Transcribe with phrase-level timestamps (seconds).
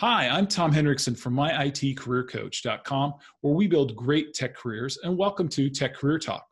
[0.00, 5.68] Hi, I'm Tom Hendrickson from myitcareercoach.com, where we build great tech careers, and welcome to
[5.68, 6.46] Tech Career Talk.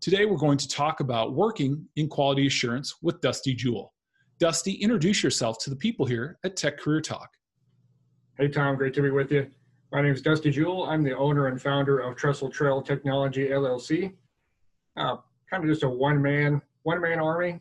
[0.00, 3.92] Today, we're going to talk about working in quality assurance with Dusty Jewell.
[4.38, 7.28] Dusty, introduce yourself to the people here at Tech Career Talk.
[8.38, 9.50] Hey, Tom, great to be with you.
[9.92, 10.84] My name is Dusty Jewell.
[10.84, 14.14] I'm the owner and founder of Trestle Trail Technology LLC.
[14.96, 15.16] Uh,
[15.50, 17.60] kind of just a one man one man army.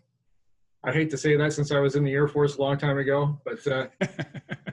[0.85, 2.97] I hate to say that since I was in the Air Force a long time
[2.97, 3.87] ago, but uh,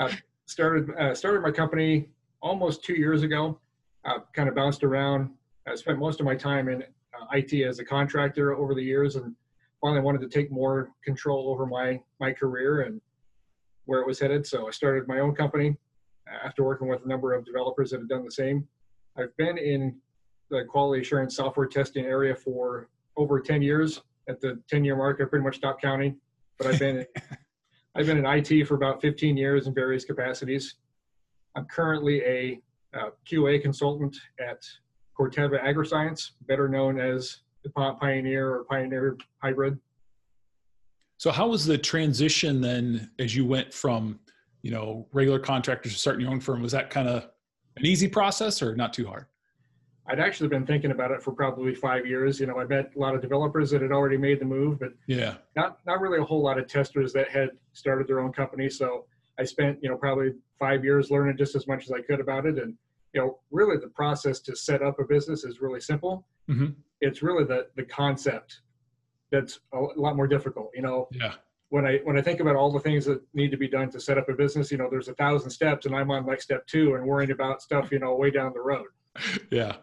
[0.00, 2.08] I started uh, started my company
[2.40, 3.60] almost two years ago.
[4.04, 5.30] Uh, kind of bounced around.
[5.68, 9.16] I spent most of my time in uh, IT as a contractor over the years,
[9.16, 9.34] and
[9.80, 13.00] finally wanted to take more control over my my career and
[13.84, 14.46] where it was headed.
[14.46, 15.76] So I started my own company
[16.44, 18.66] after working with a number of developers that have done the same.
[19.18, 19.96] I've been in
[20.48, 24.00] the quality assurance software testing area for over 10 years.
[24.28, 26.16] At the 10 year mark, I pretty much stopped counting,
[26.56, 27.04] but I've been
[27.94, 30.76] I've been in IT for about 15 years in various capacities.
[31.56, 32.60] I'm currently a
[32.94, 34.62] uh, QA consultant at
[35.18, 39.78] Corteva AgriScience, better known as DuPont Pioneer or Pioneer Hybrid.
[41.18, 44.20] So, how was the transition then as you went from,
[44.62, 46.62] you know, regular contractors to starting your own firm?
[46.62, 47.28] Was that kind of
[47.76, 49.26] an easy process or not too hard?
[50.10, 52.40] I'd actually been thinking about it for probably five years.
[52.40, 54.92] You know, I met a lot of developers that had already made the move, but
[55.06, 58.68] yeah, not not really a whole lot of testers that had started their own company.
[58.68, 59.04] So
[59.38, 62.44] I spent you know probably five years learning just as much as I could about
[62.44, 62.74] it, and
[63.14, 66.26] you know, really the process to set up a business is really simple.
[66.48, 66.70] Mm-hmm.
[67.00, 68.62] It's really the the concept
[69.30, 70.70] that's a lot more difficult.
[70.74, 71.34] You know, yeah.
[71.68, 74.00] When I when I think about all the things that need to be done to
[74.00, 76.66] set up a business, you know, there's a thousand steps, and I'm on like step
[76.66, 78.86] two and worrying about stuff, you know, way down the road.
[79.52, 79.76] Yeah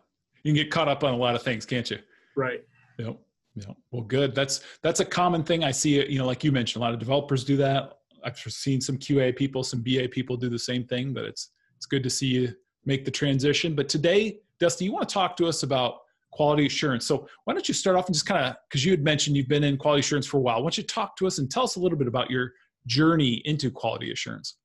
[0.48, 2.00] you can get caught up on a lot of things, can't you?
[2.38, 2.64] Right.
[3.00, 3.20] Yep.
[3.56, 3.74] Yeah.
[3.92, 4.34] Well, good.
[4.34, 6.10] That's that's a common thing I see.
[6.10, 8.00] You know, like you mentioned, a lot of developers do that.
[8.24, 11.14] I've seen some QA people, some BA people do the same thing.
[11.14, 12.54] But it's it's good to see you
[12.86, 13.76] make the transition.
[13.76, 16.00] But today, Dusty, you want to talk to us about
[16.32, 17.06] quality assurance.
[17.06, 19.50] So why don't you start off and just kind of because you had mentioned you've
[19.50, 20.60] been in quality assurance for a while.
[20.60, 22.54] Why don't you talk to us and tell us a little bit about your
[22.86, 24.56] journey into quality assurance?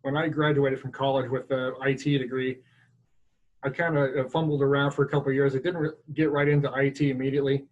[0.00, 2.60] When I graduated from college with an IT degree,
[3.62, 5.54] I kind of uh, fumbled around for a couple years.
[5.54, 7.64] I didn't get right into IT immediately.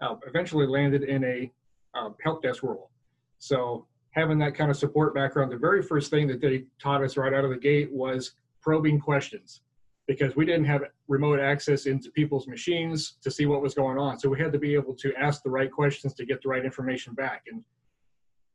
[0.00, 1.50] Uh, eventually landed in a
[1.94, 2.90] um, help desk role.
[3.38, 7.16] So having that kind of support background, the very first thing that they taught us
[7.16, 9.62] right out of the gate was probing questions
[10.06, 14.18] because we didn't have remote access into people's machines to see what was going on.
[14.18, 16.64] So we had to be able to ask the right questions to get the right
[16.64, 17.44] information back.
[17.50, 17.62] And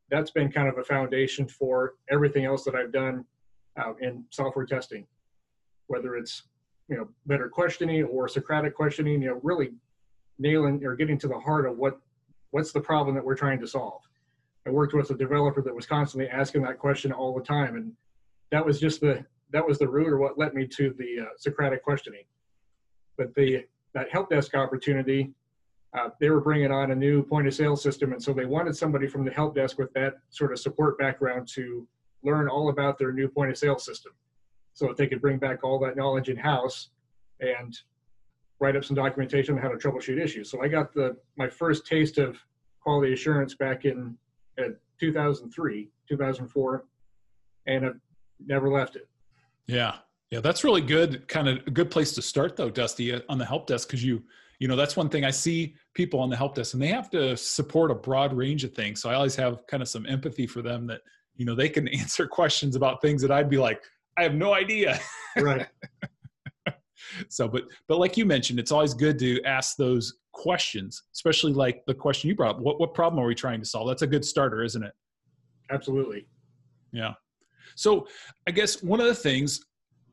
[0.09, 3.25] that's been kind of a foundation for everything else that I've done
[3.77, 5.05] uh, in software testing,
[5.87, 6.43] whether it's
[6.87, 9.71] you know better questioning or Socratic questioning, you know, really
[10.39, 11.99] nailing or getting to the heart of what
[12.51, 14.01] what's the problem that we're trying to solve.
[14.65, 17.93] I worked with a developer that was constantly asking that question all the time, and
[18.51, 21.29] that was just the that was the root or what led me to the uh,
[21.37, 22.23] Socratic questioning.
[23.17, 25.31] But the that help desk opportunity,
[25.97, 28.75] uh, they were bringing on a new point of sale system, and so they wanted
[28.75, 31.87] somebody from the help desk with that sort of support background to
[32.23, 34.13] learn all about their new point of sale system
[34.77, 36.89] so that they could bring back all that knowledge in house
[37.39, 37.79] and
[38.59, 40.51] write up some documentation on how to troubleshoot issues.
[40.51, 42.37] So I got the my first taste of
[42.79, 44.15] quality assurance back in
[44.99, 46.85] 2003, 2004,
[47.65, 47.99] and I've
[48.45, 49.07] never left it.
[49.65, 49.95] Yeah,
[50.29, 51.27] yeah, that's really good.
[51.27, 54.03] Kind of a good place to start though, Dusty, uh, on the help desk because
[54.03, 54.21] you
[54.59, 57.09] you know that's one thing I see people on the help desk and they have
[57.09, 59.01] to support a broad range of things.
[59.01, 61.01] So I always have kind of some empathy for them that
[61.35, 63.81] you know they can answer questions about things that I'd be like
[64.17, 64.99] I have no idea.
[65.37, 65.67] Right.
[67.29, 71.85] so, but but like you mentioned, it's always good to ask those questions, especially like
[71.85, 72.61] the question you brought up.
[72.61, 73.87] What what problem are we trying to solve?
[73.87, 74.93] That's a good starter, isn't it?
[75.69, 76.25] Absolutely.
[76.91, 77.13] Yeah.
[77.75, 78.07] So
[78.47, 79.63] I guess one of the things,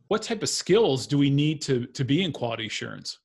[0.09, 3.19] what type of skills do we need to to be in quality assurance?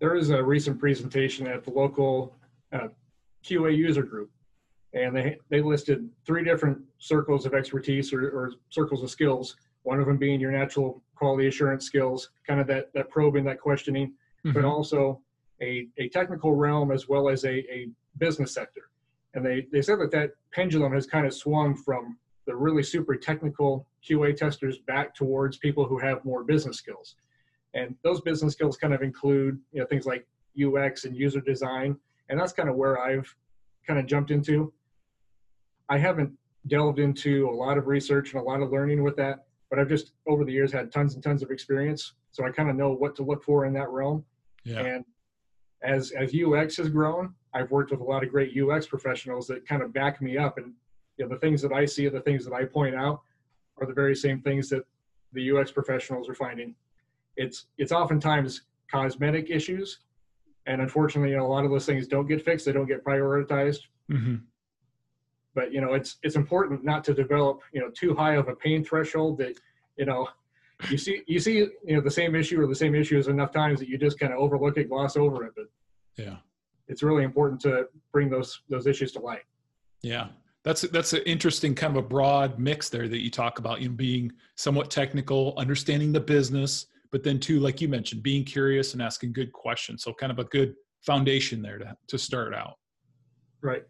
[0.00, 2.34] There is a recent presentation at the local
[2.72, 2.88] uh,
[3.44, 4.30] QA user group
[4.96, 9.56] and they they listed three different circles of expertise or, or circles of skills.
[9.82, 13.60] One of them being your natural quality assurance skills, kind of that that probing, that
[13.60, 14.08] questioning,
[14.44, 14.52] mm-hmm.
[14.52, 15.20] but also
[15.60, 17.88] a, a technical realm as well as a, a
[18.18, 18.82] business sector.
[19.34, 23.16] And they, they said that that pendulum has kind of swung from the really super
[23.16, 27.16] technical QA testers back towards people who have more business skills.
[27.74, 30.26] And those business skills kind of include you know things like
[30.60, 31.96] UX and user design.
[32.28, 33.34] And that's kind of where I've
[33.86, 34.72] kind of jumped into.
[35.88, 36.32] I haven't
[36.66, 39.88] delved into a lot of research and a lot of learning with that, but I've
[39.88, 42.90] just over the years had tons and tons of experience, so I kind of know
[42.90, 44.24] what to look for in that realm.
[44.64, 44.80] Yeah.
[44.80, 45.04] And
[45.82, 49.66] as as UX has grown, I've worked with a lot of great UX professionals that
[49.66, 50.72] kind of back me up and
[51.16, 53.22] you know, the things that I see, the things that I point out,
[53.80, 54.84] are the very same things that
[55.32, 56.74] the UX professionals are finding.
[57.36, 60.00] It's it's oftentimes cosmetic issues,
[60.66, 62.66] and unfortunately, you know, a lot of those things don't get fixed.
[62.66, 63.80] They don't get prioritized.
[64.10, 64.36] Mm-hmm.
[65.56, 68.54] But you know, it's it's important not to develop you know too high of a
[68.54, 69.58] pain threshold that
[69.96, 70.28] you know
[70.90, 73.80] you see you see you know the same issue or the same issues enough times
[73.80, 75.52] that you just kind of overlook it, gloss over it.
[75.56, 75.64] But
[76.22, 76.36] Yeah.
[76.88, 79.44] it's really important to bring those those issues to light.
[80.02, 80.28] Yeah.
[80.62, 83.88] That's that's an interesting kind of a broad mix there that you talk about, you
[83.88, 88.92] know, being somewhat technical, understanding the business, but then too, like you mentioned, being curious
[88.92, 90.02] and asking good questions.
[90.02, 92.76] So kind of a good foundation there to to start out.
[93.62, 93.84] Right.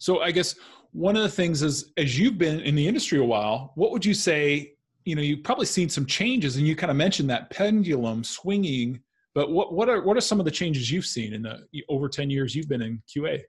[0.00, 0.56] So I guess
[0.92, 4.04] one of the things is as you've been in the industry a while, what would
[4.04, 4.72] you say,
[5.04, 9.00] you know, you've probably seen some changes and you kind of mentioned that pendulum swinging,
[9.34, 12.08] but what what are what are some of the changes you've seen in the over
[12.08, 13.42] 10 years you've been in QA?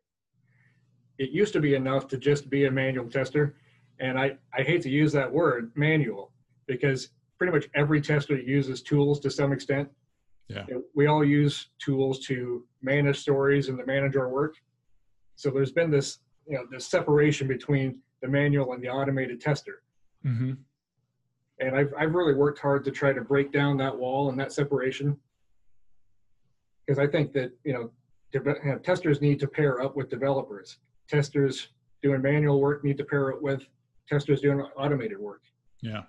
[1.17, 3.55] It used to be enough to just be a manual tester,
[3.99, 6.31] and I I hate to use that word manual
[6.67, 9.89] because pretty much every tester uses tools to some extent.
[10.49, 10.65] Yeah.
[10.93, 14.55] We all use tools to manage stories and to manage our work.
[15.37, 19.81] So there's been this, you know, the separation between the manual and the automated tester.
[20.25, 20.53] Mm-hmm.
[21.59, 24.51] And I've, I've really worked hard to try to break down that wall and that
[24.51, 25.17] separation.
[26.85, 27.91] Because I think that, you know,
[28.33, 30.77] know, testers need to pair up with developers.
[31.07, 31.67] Testers
[32.01, 33.65] doing manual work need to pair up with
[34.07, 35.41] testers doing automated work.
[35.81, 36.03] Yeah.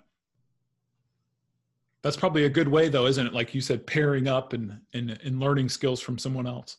[2.01, 3.33] That's probably a good way though, isn't it?
[3.33, 6.77] Like you said, pairing up and and, and learning skills from someone else.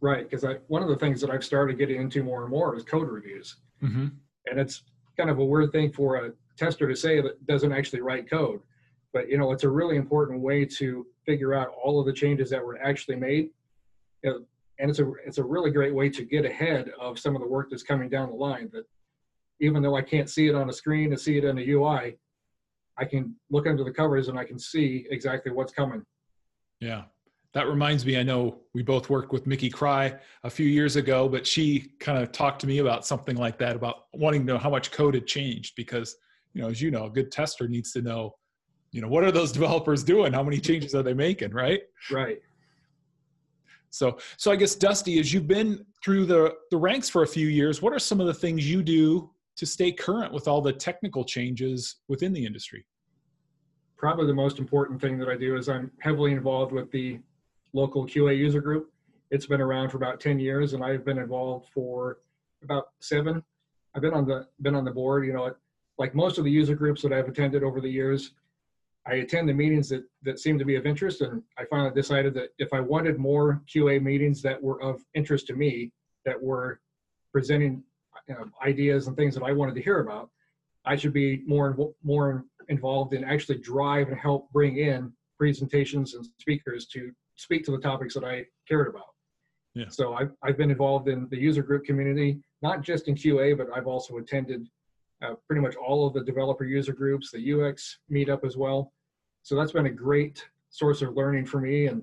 [0.00, 0.28] Right.
[0.28, 2.84] Because I, one of the things that I've started getting into more and more is
[2.84, 3.56] code reviews.
[3.82, 4.06] Mm-hmm.
[4.46, 4.82] and it's
[5.16, 8.60] kind of a weird thing for a tester to say that doesn't actually write code
[9.12, 12.50] but you know it's a really important way to figure out all of the changes
[12.50, 13.50] that were actually made
[14.24, 14.44] and
[14.78, 17.68] it's a it's a really great way to get ahead of some of the work
[17.70, 18.84] that's coming down the line that
[19.60, 22.16] even though i can't see it on a screen and see it in a ui
[22.96, 26.04] i can look under the covers and i can see exactly what's coming
[26.80, 27.02] Yeah.
[27.54, 30.14] That reminds me, I know we both worked with Mickey Cry
[30.44, 33.74] a few years ago, but she kind of talked to me about something like that,
[33.74, 36.16] about wanting to know how much code had changed because,
[36.52, 38.36] you know, as you know, a good tester needs to know,
[38.92, 40.32] you know, what are those developers doing?
[40.32, 41.52] How many changes are they making?
[41.52, 41.80] Right.
[42.10, 42.38] right
[43.90, 47.48] So, so I guess Dusty, as you've been through the the ranks for a few
[47.48, 50.72] years, what are some of the things you do to stay current with all the
[50.72, 52.84] technical changes within the industry?
[53.98, 57.18] probably the most important thing that i do is i'm heavily involved with the
[57.72, 58.90] local qa user group.
[59.30, 62.18] It's been around for about 10 years and i've been involved for
[62.62, 63.42] about seven.
[63.94, 65.54] I've been on the been on the board you know
[65.98, 68.32] like most of the user groups that i've attended over the years
[69.06, 72.32] i attend the meetings that that seem to be of interest and i finally decided
[72.34, 75.90] that if i wanted more qa meetings that were of interest to me
[76.24, 76.80] that were
[77.32, 77.82] presenting
[78.38, 80.30] um, ideas and things that i wanted to hear about
[80.84, 86.26] i should be more more involved in actually drive and help bring in presentations and
[86.38, 89.06] speakers to speak to the topics that I cared about.
[89.74, 89.86] Yeah.
[89.88, 93.68] So I've, I've been involved in the user group community, not just in QA, but
[93.74, 94.66] I've also attended
[95.22, 98.92] uh, pretty much all of the developer user groups, the UX meetup as well.
[99.42, 101.86] So that's been a great source of learning for me.
[101.86, 102.02] And,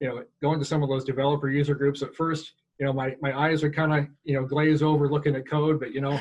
[0.00, 3.14] you know, going to some of those developer user groups at first, you know, my,
[3.20, 6.18] my eyes are kind of, you know, glaze over looking at code, but, you know,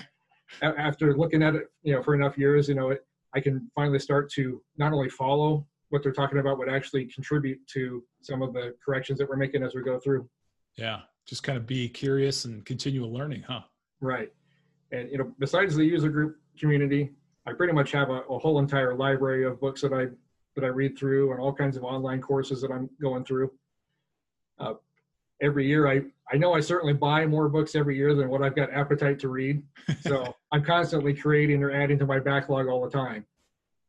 [0.61, 3.99] after looking at it, you know, for enough years, you know, it, I can finally
[3.99, 8.51] start to not only follow what they're talking about, but actually contribute to some of
[8.51, 10.27] the corrections that we're making as we go through.
[10.75, 13.61] Yeah, just kind of be curious and continual learning, huh?
[14.01, 14.33] Right.
[14.91, 17.11] And you know, besides the user group community,
[17.45, 20.07] I pretty much have a, a whole entire library of books that I
[20.55, 23.51] that I read through and all kinds of online courses that I'm going through.
[24.59, 24.73] Uh,
[25.43, 28.55] every year, I I know I certainly buy more books every year than what I've
[28.55, 29.61] got appetite to read.
[30.01, 33.27] So I'm constantly creating or adding to my backlog all the time.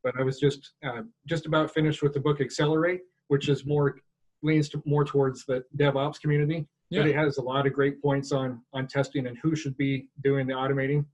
[0.05, 3.99] But I was just uh, just about finished with the book Accelerate, which is more
[4.43, 6.67] leans to, more towards the DevOps community.
[6.91, 7.01] Yeah.
[7.01, 10.09] But it has a lot of great points on on testing and who should be
[10.23, 11.07] doing the automating.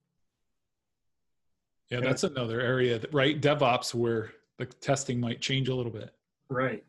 [1.88, 3.40] Yeah, that's another area, that, right?
[3.40, 6.14] DevOps, where the testing might change a little bit.
[6.48, 6.84] Right.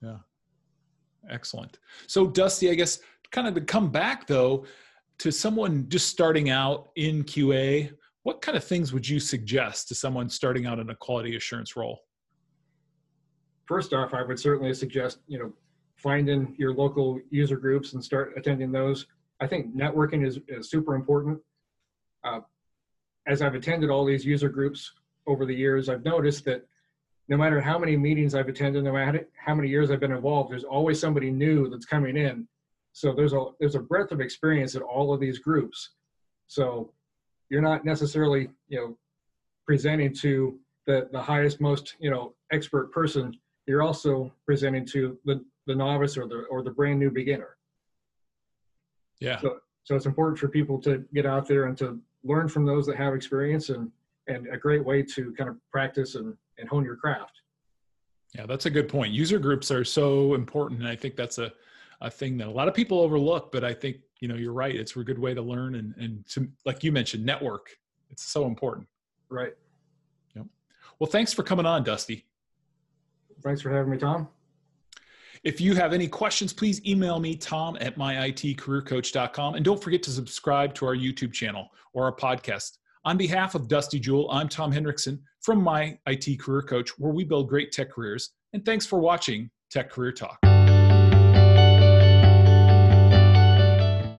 [0.00, 0.18] Yeah.
[1.28, 1.78] Excellent.
[2.06, 4.64] So, Dusty, I guess kind of to come back though
[5.18, 7.92] to someone just starting out in QA,
[8.22, 11.76] what kind of things would you suggest to someone starting out in a quality assurance
[11.76, 12.00] role?
[13.66, 15.52] First off, I would certainly suggest you know
[15.96, 19.06] finding your local user groups and start attending those.
[19.40, 21.38] I think networking is, is super important.
[22.24, 22.40] Uh,
[23.26, 24.92] as I've attended all these user groups
[25.26, 26.66] over the years, I've noticed that
[27.28, 30.50] no matter how many meetings I've attended, no matter how many years I've been involved,
[30.50, 32.48] there's always somebody new that's coming in.
[32.92, 35.90] So there's a there's a breadth of experience at all of these groups.
[36.46, 36.92] So
[37.50, 38.98] you're not necessarily you know
[39.66, 43.36] presenting to the the highest most you know expert person.
[43.66, 47.56] You're also presenting to the the novice or the or the brand new beginner.
[49.20, 49.40] Yeah.
[49.40, 52.86] So so it's important for people to get out there and to learn from those
[52.86, 53.90] that have experience and
[54.26, 57.32] and a great way to kind of practice and and hone your craft.
[58.34, 59.12] Yeah that's a good point.
[59.12, 61.52] User groups are so important and i think that's a
[62.00, 64.74] a thing that a lot of people overlook but i think you know you're right
[64.74, 67.70] it's a good way to learn and and to like you mentioned network.
[68.10, 68.88] It's so important.
[69.28, 69.52] Right.
[70.34, 70.46] Yep.
[70.98, 72.26] Well thanks for coming on dusty.
[73.42, 74.28] Thanks for having me tom.
[75.44, 80.10] If you have any questions please email me tom at myitcareercoach.com and don't forget to
[80.10, 82.78] subscribe to our youtube channel or our podcast.
[83.04, 87.24] On behalf of dusty jewell i'm tom hendrickson from my it career coach where we
[87.24, 88.30] build great tech careers.
[88.52, 90.47] And thanks for watching tech career talk